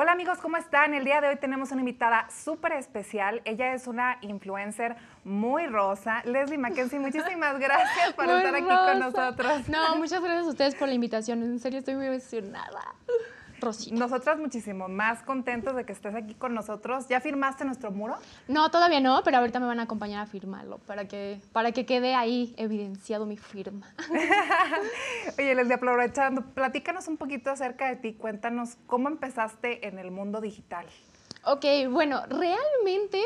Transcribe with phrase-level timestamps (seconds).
[0.00, 0.94] Hola amigos, ¿cómo están?
[0.94, 3.42] El día de hoy tenemos una invitada súper especial.
[3.44, 6.22] Ella es una influencer muy rosa.
[6.24, 9.68] Leslie Mackenzie, muchísimas gracias por estar aquí con nosotros.
[9.68, 11.42] No, muchas gracias a ustedes por la invitación.
[11.42, 12.94] En serio, estoy muy emocionada.
[13.60, 13.96] Rosita.
[13.96, 17.08] Nosotras muchísimo más contentos de que estés aquí con nosotros.
[17.08, 18.16] ¿Ya firmaste nuestro muro?
[18.46, 21.86] No, todavía no, pero ahorita me van a acompañar a firmarlo para que, para que
[21.86, 23.86] quede ahí evidenciado mi firma.
[25.38, 28.14] Oye, Leslie, aprovechando, platícanos un poquito acerca de ti.
[28.14, 30.86] Cuéntanos cómo empezaste en el mundo digital.
[31.44, 33.22] Ok, bueno, realmente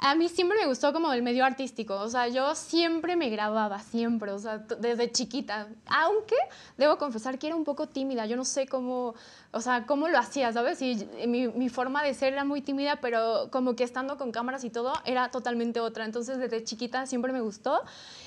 [0.00, 3.80] a mí siempre me gustó como el medio artístico, o sea, yo siempre me grababa,
[3.80, 6.36] siempre, o sea, desde chiquita, aunque
[6.76, 9.16] debo confesar que era un poco tímida, yo no sé cómo,
[9.50, 10.80] o sea, cómo lo hacía, ¿sabes?
[10.82, 14.62] Y mi, mi, forma de ser era muy tímida, pero como que estando con cámaras
[14.62, 17.82] y todo era totalmente otra, entonces desde chiquita siempre me gustó.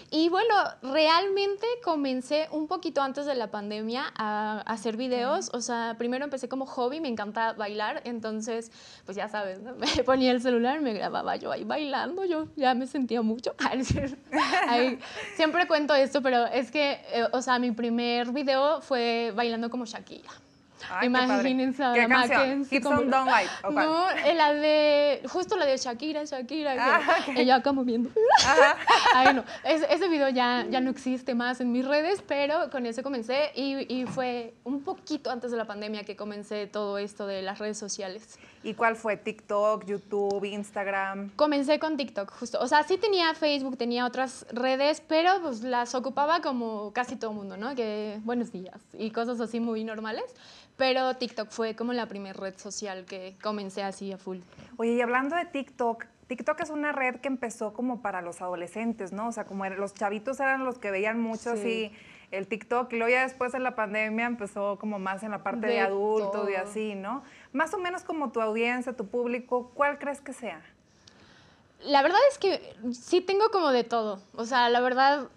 [0.09, 5.62] Y bueno, realmente comencé un poquito antes de la pandemia a, a hacer videos, o
[5.62, 8.73] sea, primero empecé como hobby, me encanta bailar, entonces,
[9.05, 9.73] pues ya sabes, ¿no?
[9.76, 13.54] me ponía el celular, me grababa yo ahí bailando, yo ya me sentía mucho.
[14.67, 14.99] Ahí,
[15.35, 19.85] siempre cuento esto, pero es que, eh, o sea, mi primer video fue bailando como
[19.85, 20.29] Shakira.
[20.89, 22.55] Ay, Imagínense ¿Qué, a?
[22.71, 23.51] Hips como- on Don't Like.
[23.71, 27.37] No, eh, la de, justo la de Shakira, Shakira, que Ah, ok.
[27.37, 28.09] ella acá moviendo.
[28.43, 28.77] Ajá.
[29.15, 32.87] Ay, no, ese, ese video ya, ya no existe más en mis redes, pero con
[32.87, 37.27] ese comencé y, y fue un poquito antes de la pandemia que comencé todo esto
[37.27, 38.39] de las redes sociales.
[38.63, 39.17] ¿Y cuál fue?
[39.17, 41.31] ¿TikTok, YouTube, Instagram?
[41.35, 42.59] Comencé con TikTok, justo.
[42.62, 47.32] O sea, sí tenía Facebook, tenía otras redes, pero pues las ocupaba como casi todo
[47.32, 47.73] el mundo, ¿no?
[47.76, 50.35] Que buenos días y cosas así muy normales.
[50.77, 54.39] Pero TikTok fue como la primera red social que comencé así a full.
[54.77, 59.12] Oye, y hablando de TikTok, TikTok es una red que empezó como para los adolescentes,
[59.12, 59.27] ¿no?
[59.27, 61.59] O sea, como los chavitos eran los que veían mucho Sí.
[61.59, 61.91] así
[62.32, 65.67] el TikTok y luego ya después de la pandemia empezó como más en la parte
[65.67, 67.23] de, De adultos y así, ¿no?
[67.53, 70.62] Más o menos como tu audiencia, tu público, ¿cuál crees que sea?
[71.85, 74.22] La verdad es que sí tengo como de todo.
[74.35, 75.29] O sea, la verdad,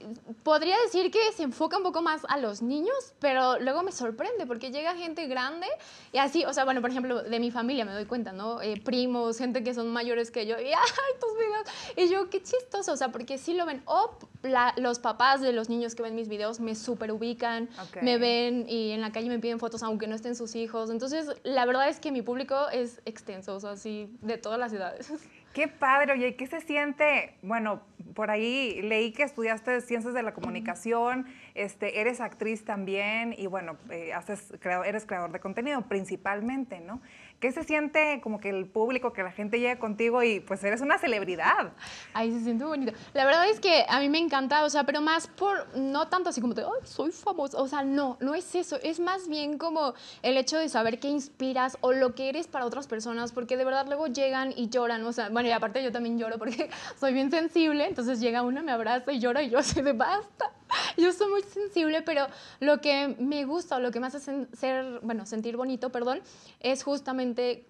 [0.43, 4.47] podría decir que se enfoca un poco más a los niños, pero luego me sorprende
[4.47, 5.67] porque llega gente grande
[6.13, 8.61] y así, o sea, bueno, por ejemplo, de mi familia me doy cuenta, ¿no?
[8.61, 11.67] Eh, primos, gente que son mayores que yo, y ¡ay, tus videos!
[11.97, 13.83] Y yo, qué chistoso, o sea, porque sí lo ven.
[13.87, 14.11] O
[14.43, 17.69] la- los papás de los niños que ven mis videos me super ubican,
[18.03, 20.91] me ven y en la calle me piden fotos aunque no estén sus hijos.
[20.91, 24.73] Entonces, la verdad es que mi público es extenso, o sea, sí, de todas las
[24.73, 25.11] edades.
[25.55, 27.37] Qué padre, oye, ¿y ¿qué se siente?
[27.41, 27.81] Bueno,
[28.17, 33.77] por ahí leí que estudiaste ciencias de la comunicación, este, eres actriz también y bueno,
[33.91, 34.53] eh, haces,
[34.85, 37.01] eres creador de contenido principalmente, ¿no?
[37.39, 40.81] ¿Qué se siente como que el público, que la gente llegue contigo y pues eres
[40.81, 41.73] una celebridad?
[42.15, 42.93] Ay, se siente bonito.
[43.13, 46.31] La verdad es que a mí me encanta, o sea, pero más por, no tanto
[46.31, 47.61] así como de, ay, soy famosa.
[47.61, 48.79] O sea, no, no es eso.
[48.83, 52.65] Es más bien como el hecho de saber qué inspiras o lo que eres para
[52.65, 55.05] otras personas, porque de verdad luego llegan y lloran.
[55.05, 58.63] O sea, bueno, y aparte yo también lloro porque soy bien sensible, entonces llega uno,
[58.63, 60.51] me abraza y llora y yo así de basta.
[60.97, 62.27] Yo soy muy sensible, pero
[62.61, 66.21] lo que me gusta o lo que me hace ser, bueno, sentir bonito, perdón,
[66.61, 67.67] es justamente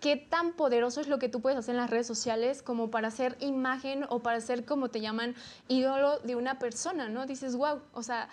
[0.00, 3.10] qué tan poderoso es lo que tú puedes hacer en las redes sociales como para
[3.10, 5.34] ser imagen o para ser, como te llaman,
[5.68, 7.26] ídolo de una persona, ¿no?
[7.26, 8.28] Dices, wow, o sea,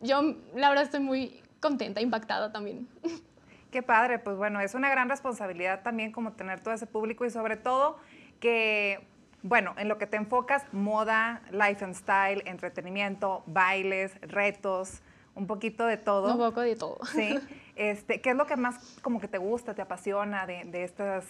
[0.00, 0.22] yo
[0.54, 2.88] la verdad estoy muy contenta, impactada también.
[3.70, 7.30] Qué padre, pues bueno, es una gran responsabilidad también como tener todo ese público y
[7.30, 7.98] sobre todo
[8.40, 9.06] que,
[9.48, 15.00] bueno, en lo que te enfocas, moda, life and style, entretenimiento, bailes, retos,
[15.34, 16.32] un poquito de todo.
[16.32, 16.98] Un poco de todo.
[17.12, 17.38] Sí.
[17.78, 21.24] Este, ¿Qué es lo que más como que te gusta, te apasiona de, de estos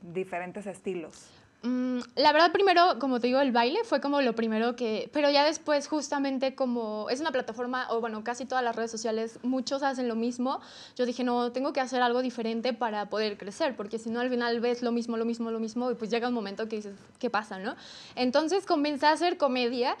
[0.00, 1.30] diferentes estilos?
[1.62, 5.30] Mm, la verdad, primero, como te digo, el baile fue como lo primero que, pero
[5.30, 9.84] ya después justamente como es una plataforma, o bueno, casi todas las redes sociales, muchos
[9.84, 10.60] hacen lo mismo,
[10.96, 14.28] yo dije, no, tengo que hacer algo diferente para poder crecer, porque si no al
[14.28, 16.96] final ves lo mismo, lo mismo, lo mismo, y pues llega un momento que dices,
[17.20, 17.76] ¿qué pasa, no?
[18.16, 19.96] Entonces comencé a hacer comedia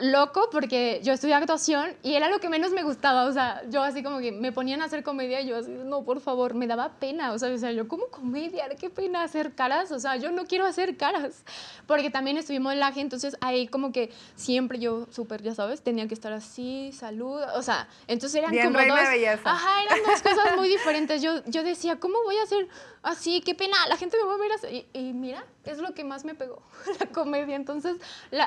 [0.00, 3.82] loco porque yo estudié actuación y era lo que menos me gustaba, o sea, yo
[3.82, 6.66] así como que me ponían a hacer comedia y yo así, no, por favor, me
[6.66, 10.16] daba pena, o sea, o sea, yo como comedia, qué pena hacer caras, o sea,
[10.16, 11.42] yo no quiero hacer caras,
[11.86, 16.14] porque también estudié modelaje, entonces ahí como que siempre yo, súper, ya sabes, tenía que
[16.14, 19.50] estar así, salud, o sea, entonces eran Bien como reina dos, belleza.
[19.50, 22.68] ajá, eran dos cosas muy diferentes, yo, yo decía, ¿cómo voy a hacer
[23.02, 23.40] así?
[23.40, 26.04] Qué pena, la gente me va a ver así, y, y mira, es lo que
[26.04, 26.62] más me pegó,
[27.00, 27.96] la comedia, entonces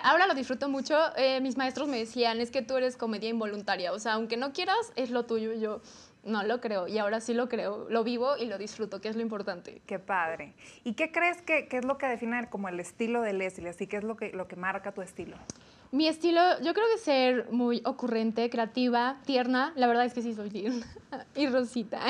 [0.03, 3.91] ahora lo disfruto mucho, eh, mis maestros me decían, es que tú eres comedia involuntaria,
[3.93, 5.81] o sea, aunque no quieras, es lo tuyo, yo
[6.23, 9.15] no lo creo, y ahora sí lo creo, lo vivo y lo disfruto, que es
[9.15, 9.81] lo importante.
[9.85, 10.53] Qué padre.
[10.83, 13.69] ¿Y qué crees que, que es lo que define como el estilo de Leslie?
[13.69, 15.37] Así que es lo que, lo que marca tu estilo.
[15.91, 19.73] Mi estilo, yo creo que ser muy ocurrente, creativa, tierna.
[19.75, 20.85] La verdad es que sí soy tierna.
[21.35, 21.99] Y rosita.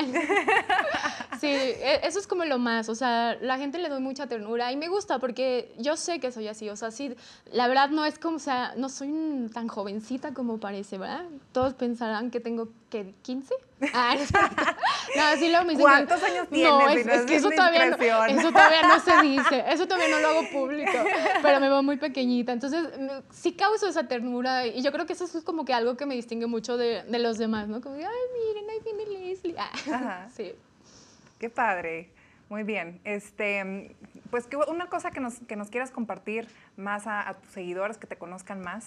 [1.40, 4.72] Sí, e- eso es como lo más, o sea, la gente le doy mucha ternura
[4.72, 7.14] y me gusta porque yo sé que soy así, o sea, sí,
[7.50, 11.24] la verdad no es como, o sea, no soy tan jovencita como parece, ¿verdad?
[11.52, 13.54] Todos pensarán que tengo, ¿qué, 15?
[13.94, 14.14] Ah,
[15.16, 16.96] no, sí dicen que- ¿Cuántos años No, tienes?
[16.96, 17.96] es, Si no es es que eso todavía, no,
[18.26, 20.92] eso todavía no se dice, eso todavía no lo hago público,
[21.42, 22.88] pero me veo muy pequeñita, entonces
[23.30, 26.14] sí causo esa ternura y yo creo que eso es como que algo que me
[26.14, 27.80] distingue mucho de, de los demás, ¿no?
[27.80, 29.54] Como, ay, miren, ahí viene Leslie.
[29.58, 30.28] Ah, Ajá.
[30.36, 30.52] Sí.
[31.38, 32.10] Qué padre.
[32.50, 33.00] Muy bien.
[33.04, 33.96] Este,
[34.30, 38.06] pues una cosa que nos, que nos quieras compartir más a, a tus seguidores, que
[38.08, 38.86] te conozcan más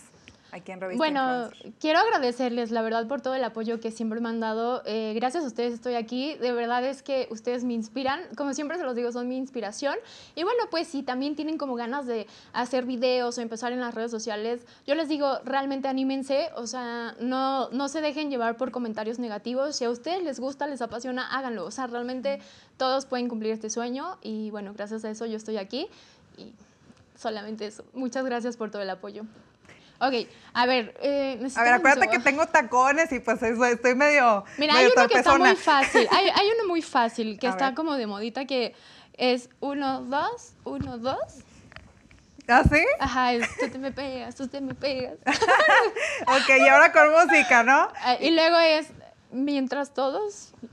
[0.53, 1.73] aquí en Revista Bueno, Influencer.
[1.79, 4.83] quiero agradecerles, la verdad, por todo el apoyo que siempre me han dado.
[4.85, 6.35] Eh, gracias a ustedes estoy aquí.
[6.35, 8.21] De verdad es que ustedes me inspiran.
[8.37, 9.95] Como siempre se los digo, son mi inspiración.
[10.35, 13.93] Y bueno, pues si también tienen como ganas de hacer videos o empezar en las
[13.93, 16.49] redes sociales, yo les digo, realmente anímense.
[16.55, 19.75] O sea, no, no se dejen llevar por comentarios negativos.
[19.75, 21.65] Si a ustedes les gusta, les apasiona, háganlo.
[21.65, 22.39] O sea, realmente
[22.77, 24.17] todos pueden cumplir este sueño.
[24.21, 25.87] Y bueno, gracias a eso yo estoy aquí.
[26.37, 26.53] Y
[27.15, 27.83] solamente eso.
[27.93, 29.23] Muchas gracias por todo el apoyo.
[29.99, 34.43] Ok, a ver, eh, A ver, acuérdate que tengo tacones y pues eso, estoy medio.
[34.57, 36.07] Mira, hay uno que está muy fácil.
[36.11, 37.75] Hay, hay uno muy fácil que A está ver.
[37.75, 38.75] como de modita que
[39.13, 41.17] es uno, dos, uno, dos.
[42.49, 42.83] ¿Ah, sí?
[42.99, 45.15] Ajá, es tú te me pegas, tú te me pegas.
[46.27, 47.87] Ok, y ahora con música, ¿no?
[48.01, 48.87] Ah, y luego es
[49.31, 50.51] mientras todos.
[50.53, 50.69] o sea,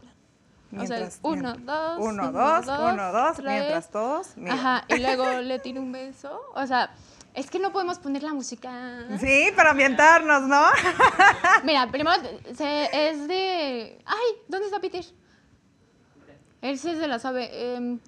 [0.71, 1.99] Mientras- es uno, dos.
[2.01, 4.37] Uno, dos, uno, dos, mientras todos.
[4.37, 4.55] mira.
[4.55, 6.41] Ajá, y luego le tiro un beso.
[6.55, 6.91] O sea,
[7.35, 9.07] es que no podemos poner la música.
[9.19, 10.63] Sí, para ambientarnos, ¿no?
[11.65, 12.17] Mira, primero
[12.55, 13.99] se- es de.
[14.05, 14.37] ¡Ay!
[14.49, 15.05] ¿Dónde está Peter?
[16.63, 17.75] Él sí se la sabe.
[17.77, 17.99] em,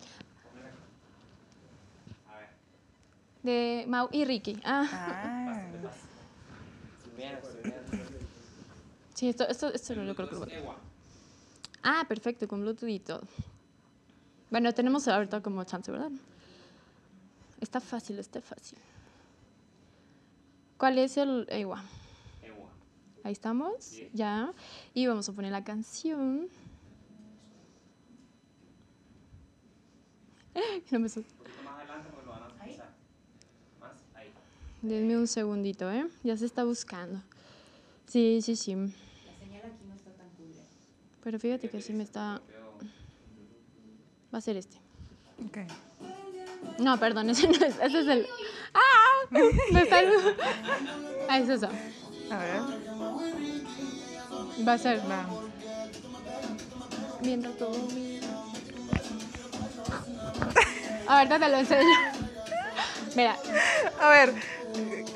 [3.42, 4.60] de Mau y Ricky.
[4.64, 5.62] Ah, Ah,
[9.14, 10.76] sí, esto, esto, esto no lo creo que lo
[11.82, 13.22] Ah, perfecto, con Bluetooth y todo.
[14.50, 16.10] Bueno, tenemos ahorita como chance, ¿verdad?
[17.60, 18.78] Está fácil, está fácil.
[20.82, 21.80] ¿Cuál es el Ewa?
[23.22, 24.52] Ahí estamos, ya.
[24.92, 26.48] Y vamos a poner la canción.
[30.90, 31.08] No me.
[34.82, 36.08] Denme un segundito, ¿eh?
[36.24, 37.22] Ya se está buscando.
[38.08, 38.74] Sí, sí, sí.
[41.22, 42.42] Pero fíjate que sí me está...
[44.34, 44.78] Va a ser este.
[45.46, 45.58] ok.
[46.80, 47.78] No, perdón, ese no es.
[47.78, 48.26] Ese es el...
[48.74, 48.91] ¡Ah!
[49.72, 50.00] Me está...
[51.28, 51.68] Ah, es eso.
[52.30, 52.60] A ver.
[54.66, 55.00] Va a ser...
[55.10, 55.24] Va.
[57.20, 58.26] Viendo todo mira.
[61.06, 61.96] Ahorita te lo enseño.
[63.14, 63.36] Mira.
[64.00, 64.34] A ver,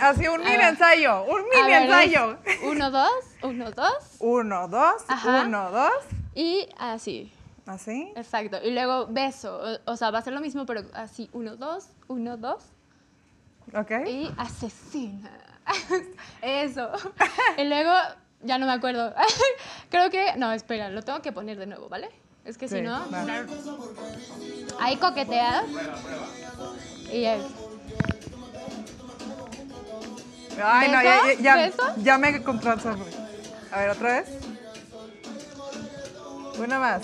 [0.00, 0.68] así un A mini ver.
[0.68, 2.38] ensayo, un a mini ver, ensayo.
[2.44, 3.10] es Uno, dos,
[3.42, 3.94] uno, dos.
[4.20, 5.44] Uno, dos, Ajá.
[5.46, 5.92] uno, dos.
[6.34, 7.32] Y así.
[7.66, 8.12] Así.
[8.14, 8.58] Exacto.
[8.62, 9.58] Y luego beso.
[9.86, 11.28] O, o sea, va a ser lo mismo, pero así.
[11.32, 12.62] Uno, dos, uno, dos.
[14.06, 15.30] Y asesina.
[16.42, 16.90] Eso.
[17.58, 17.92] Y luego,
[18.42, 19.12] ya no me acuerdo.
[19.90, 20.36] Creo que.
[20.36, 22.08] No, espera, lo tengo que poner de nuevo, ¿vale?
[22.44, 22.92] Es que si no.
[23.10, 23.24] va.
[24.80, 25.64] Ahí coqueteas.
[27.12, 27.42] Y es.
[30.62, 32.78] Ay, no, ya, ya, ya, me control
[33.72, 34.28] A ver, otra vez.
[36.58, 37.02] Una más.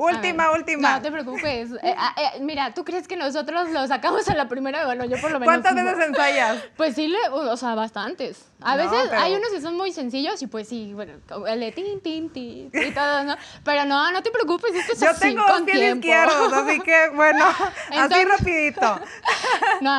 [0.00, 0.96] Última, última.
[0.96, 1.70] No te preocupes.
[1.82, 4.86] Eh, ah, eh, mira, ¿tú crees que nosotros lo sacamos a la primera?
[4.86, 5.44] Bueno, yo por lo menos.
[5.54, 6.62] ¿Cuántas veces ensayas?
[6.76, 8.46] Pues sí, le- o sea, bastantes.
[8.62, 11.12] A No, veces pero- hay unos que son muy sencillos y pues sí, bueno,
[11.46, 13.36] el de tin, tin, tin y todo, ¿no?
[13.64, 17.08] Pero no, no te preocupes, esto es Yo así, tengo dos pies izquierdos, así que
[17.14, 17.44] bueno,
[17.92, 19.00] así rapidito.
[19.80, 19.90] No,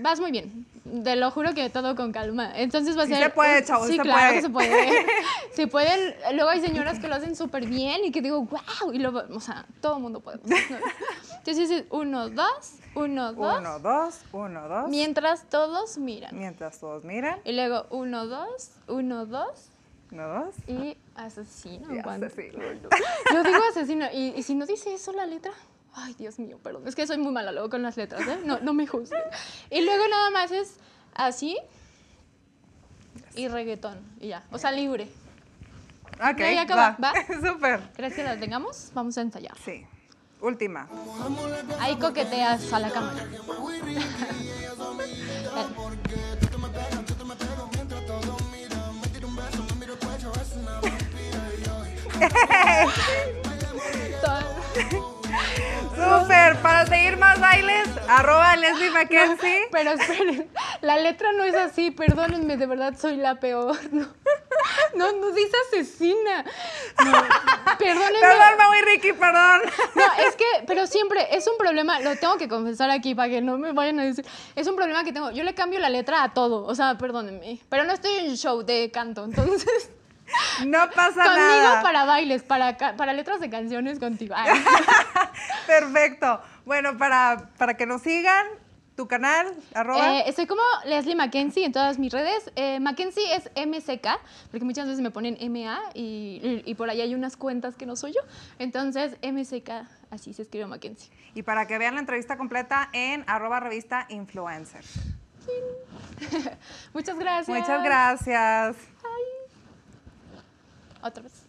[0.00, 0.66] vas muy bien.
[1.04, 2.52] Te lo juro que todo con calma.
[2.56, 3.24] Entonces va a Sí ser.
[3.24, 4.34] se puede, chavos, Sí, se claro puede.
[4.34, 5.06] que se puede.
[5.52, 6.14] Se pueden.
[6.34, 8.92] Luego hay señoras que lo hacen súper bien y que digo, wow.
[8.92, 10.38] Y luego, o sea, todo el mundo puede.
[10.44, 13.58] Entonces es uno, dos, uno, dos.
[13.58, 14.88] Uno, dos, uno, dos.
[14.88, 16.36] Mientras todos miran.
[16.38, 17.40] Mientras todos miran.
[17.44, 19.70] Y luego uno, dos, uno, dos.
[20.12, 20.54] Uno, dos.
[20.66, 21.94] Y asesino.
[21.94, 22.58] Y asesino.
[23.32, 24.06] Yo digo asesino.
[24.12, 25.52] Y, y si no dice eso la letra.
[26.00, 26.86] Ay, Dios mío, perdón.
[26.86, 28.38] Es que soy muy mala luego con las letras, ¿eh?
[28.44, 29.20] No, no me juzguen.
[29.70, 30.76] Y luego nada más es
[31.14, 31.58] así.
[33.34, 33.98] Y reggaetón.
[34.20, 34.44] Y ya.
[34.52, 35.08] O sea, libre.
[36.20, 37.12] Ok, Ya, acaba, va.
[37.12, 37.14] ¿va?
[37.52, 37.80] Súper.
[37.96, 38.90] ¿Crees que la tengamos?
[38.94, 39.56] Vamos a ensayar.
[39.64, 39.84] Sí.
[40.40, 40.88] Última.
[41.80, 43.26] Ahí coqueteas a la cámara.
[56.08, 56.56] Súper.
[56.62, 59.68] Para seguir más bailes, arroba Leslie Mackenzie.
[59.72, 60.50] Pero esperen,
[60.80, 63.76] la letra no es así, perdónenme, de verdad soy la peor.
[63.92, 64.06] ¿no?
[64.94, 66.44] No, no dice asesina.
[67.04, 67.12] No,
[67.78, 68.20] perdónenme.
[68.20, 69.60] Perdón, Mau y Ricky, perdón.
[69.94, 73.40] No, es que, pero siempre es un problema, lo tengo que confesar aquí para que
[73.40, 74.26] no me vayan a decir.
[74.56, 75.30] Es un problema que tengo.
[75.30, 77.60] Yo le cambio la letra a todo, o sea, perdónenme.
[77.68, 79.90] Pero no estoy en show de canto, entonces.
[80.66, 81.82] No pasa Conmigo nada.
[81.82, 84.34] para bailes, para, para letras de canciones contigo.
[84.36, 84.62] Ay.
[85.66, 86.40] Perfecto.
[86.64, 88.46] Bueno, para, para que nos sigan,
[88.96, 90.18] tu canal, arroba.
[90.18, 92.50] Eh, estoy como Leslie Mackenzie en todas mis redes.
[92.56, 94.08] Eh, Mackenzie es MCK,
[94.50, 97.94] porque muchas veces me ponen MA y, y por ahí hay unas cuentas que no
[97.94, 98.20] soy yo.
[98.58, 99.70] Entonces, MCK,
[100.10, 101.12] así se escribe Mackenzie.
[101.34, 104.84] y para que vean la entrevista completa en arroba revista influencer.
[106.92, 107.56] Muchas gracias.
[107.56, 108.76] Muchas gracias.
[111.00, 111.47] Otra vez.